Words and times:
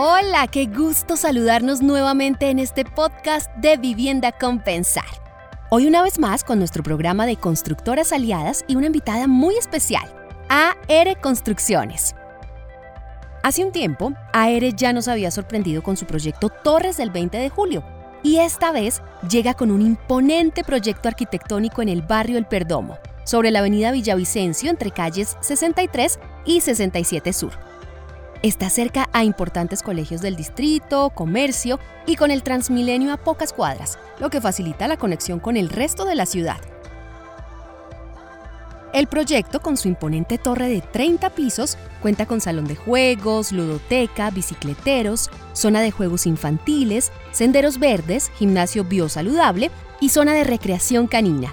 Hola, 0.00 0.46
qué 0.46 0.66
gusto 0.66 1.16
saludarnos 1.16 1.82
nuevamente 1.82 2.50
en 2.50 2.60
este 2.60 2.84
podcast 2.84 3.52
de 3.56 3.76
Vivienda 3.76 4.30
Compensar. 4.30 5.02
Hoy 5.70 5.88
una 5.88 6.02
vez 6.02 6.20
más 6.20 6.44
con 6.44 6.60
nuestro 6.60 6.84
programa 6.84 7.26
de 7.26 7.34
constructoras 7.34 8.12
aliadas 8.12 8.64
y 8.68 8.76
una 8.76 8.86
invitada 8.86 9.26
muy 9.26 9.56
especial, 9.56 10.08
AR 10.48 11.20
Construcciones. 11.20 12.14
Hace 13.42 13.64
un 13.64 13.72
tiempo, 13.72 14.12
AR 14.32 14.72
ya 14.76 14.92
nos 14.92 15.08
había 15.08 15.32
sorprendido 15.32 15.82
con 15.82 15.96
su 15.96 16.06
proyecto 16.06 16.48
Torres 16.48 16.96
del 16.96 17.10
20 17.10 17.36
de 17.36 17.50
julio 17.50 17.82
y 18.22 18.36
esta 18.36 18.70
vez 18.70 19.02
llega 19.28 19.54
con 19.54 19.72
un 19.72 19.82
imponente 19.82 20.62
proyecto 20.62 21.08
arquitectónico 21.08 21.82
en 21.82 21.88
el 21.88 22.02
barrio 22.02 22.38
El 22.38 22.46
Perdomo, 22.46 22.98
sobre 23.24 23.50
la 23.50 23.58
avenida 23.58 23.90
Villavicencio 23.90 24.70
entre 24.70 24.92
calles 24.92 25.36
63 25.40 26.20
y 26.44 26.60
67 26.60 27.32
Sur. 27.32 27.77
Está 28.42 28.70
cerca 28.70 29.08
a 29.12 29.24
importantes 29.24 29.82
colegios 29.82 30.20
del 30.20 30.36
distrito, 30.36 31.10
comercio 31.10 31.80
y 32.06 32.14
con 32.14 32.30
el 32.30 32.44
Transmilenio 32.44 33.12
a 33.12 33.16
pocas 33.16 33.52
cuadras, 33.52 33.98
lo 34.20 34.30
que 34.30 34.40
facilita 34.40 34.86
la 34.86 34.96
conexión 34.96 35.40
con 35.40 35.56
el 35.56 35.68
resto 35.68 36.04
de 36.04 36.14
la 36.14 36.24
ciudad. 36.24 36.58
El 38.92 39.08
proyecto, 39.08 39.60
con 39.60 39.76
su 39.76 39.88
imponente 39.88 40.38
torre 40.38 40.68
de 40.68 40.80
30 40.80 41.30
pisos, 41.30 41.76
cuenta 42.00 42.26
con 42.26 42.40
salón 42.40 42.66
de 42.66 42.76
juegos, 42.76 43.50
ludoteca, 43.50 44.30
bicicleteros, 44.30 45.30
zona 45.52 45.80
de 45.80 45.90
juegos 45.90 46.24
infantiles, 46.24 47.10
senderos 47.32 47.80
verdes, 47.80 48.30
gimnasio 48.38 48.84
biosaludable 48.84 49.72
y 50.00 50.10
zona 50.10 50.32
de 50.32 50.44
recreación 50.44 51.08
canina, 51.08 51.52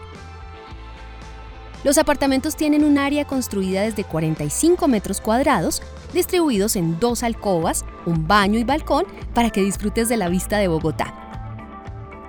los 1.85 1.99
apartamentos 1.99 2.55
tienen 2.55 2.83
un 2.83 2.97
área 2.97 3.25
construida 3.25 3.83
desde 3.83 4.03
45 4.03 4.87
metros 4.87 5.21
cuadrados, 5.21 5.83
distribuidos 6.15 6.75
en 6.75 6.99
dos 6.99 7.21
alcobas, 7.21 7.85
un 8.07 8.27
baño 8.27 8.57
y 8.57 8.63
balcón 8.63 9.05
para 9.35 9.51
que 9.51 9.61
disfrutes 9.61 10.09
de 10.09 10.17
la 10.17 10.27
vista 10.27 10.57
de 10.57 10.67
Bogotá. 10.67 11.13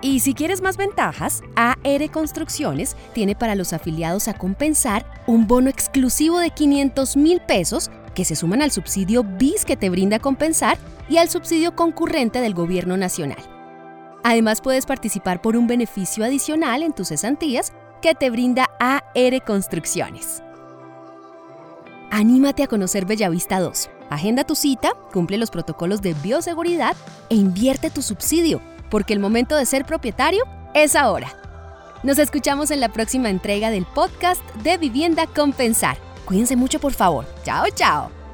Y 0.03 0.21
si 0.21 0.35
quieres 0.35 0.61
más 0.61 0.77
ventajas, 0.77 1.43
AR 1.55 2.11
Construcciones 2.13 2.99
tiene 3.15 3.35
para 3.35 3.55
los 3.55 3.73
afiliados 3.73 4.29
a 4.29 4.35
compensar 4.35 5.07
un 5.27 5.47
bono 5.47 5.71
exclusivo 5.71 6.39
de 6.39 6.51
500 6.51 7.17
mil 7.17 7.41
pesos 7.41 7.91
que 8.15 8.27
se 8.27 8.37
suman 8.37 8.61
al 8.61 8.73
subsidio 8.73 9.25
BIS 9.25 9.65
que 9.65 9.79
te 9.79 9.89
brinda 9.89 10.19
compensar 10.19 10.77
y 11.09 11.17
al 11.17 11.31
subsidio 11.31 11.75
concurrente 11.75 12.43
del 12.43 12.53
Gobierno 12.53 12.99
Nacional. 12.99 13.39
Además 14.23 14.61
puedes 14.61 14.85
participar 14.85 15.41
por 15.41 15.57
un 15.57 15.67
beneficio 15.67 16.27
adicional 16.27 16.83
en 16.83 16.93
tus 16.93 17.09
cesantías 17.09 17.73
que 18.01 18.15
te 18.15 18.31
brinda 18.31 18.71
AR 18.79 19.45
Construcciones. 19.45 20.43
Anímate 22.11 22.63
a 22.63 22.67
conocer 22.67 23.05
Bellavista 23.05 23.61
2. 23.61 23.91
Agenda 24.11 24.45
tu 24.45 24.55
cita, 24.55 24.93
cumple 25.13 25.39
los 25.39 25.51
protocolos 25.51 26.01
de 26.03 26.15
bioseguridad 26.15 26.97
e 27.29 27.35
invierte 27.35 27.91
tu 27.91 28.03
subsidio, 28.03 28.61
porque 28.91 29.13
el 29.13 29.21
momento 29.21 29.57
de 29.57 29.67
ser 29.67 29.85
propietario 29.85 30.45
es 30.75 30.95
ahora. 30.95 31.35
Nos 32.03 32.19
escuchamos 32.19 32.71
en 32.71 32.81
la 32.81 32.89
próxima 32.91 33.31
entrega 33.31 33.71
del 33.71 33.85
podcast 33.87 34.43
de 34.63 34.79
Vivienda 34.79 35.27
Compensar. 35.27 35.99
Cuídense 36.25 36.55
mucho, 36.55 36.79
por 36.79 36.93
favor. 36.93 37.27
Chao, 37.45 37.65
chao. 37.75 38.26